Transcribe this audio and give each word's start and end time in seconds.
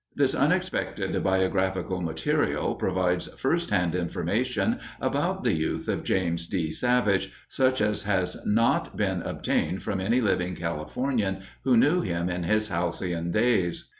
This 0.15 0.33
unexpected 0.33 1.21
biographical 1.23 2.01
material 2.01 2.73
provides 2.73 3.27
firsthand 3.39 3.93
information 3.93 4.79
about 4.99 5.43
the 5.43 5.53
youth 5.53 5.87
of 5.87 6.03
James 6.03 6.47
D. 6.47 6.71
Savage 6.71 7.31
such 7.47 7.81
as 7.81 8.01
has 8.01 8.43
not 8.43 8.97
been 8.97 9.21
obtained 9.21 9.83
from 9.83 10.01
any 10.01 10.19
living 10.19 10.55
Californian 10.55 11.41
who 11.65 11.77
knew 11.77 12.01
him 12.01 12.29
in 12.29 12.41
his 12.45 12.69
halcyon 12.69 13.29
days. 13.29 13.89